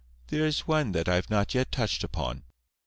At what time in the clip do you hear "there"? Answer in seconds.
0.29-0.47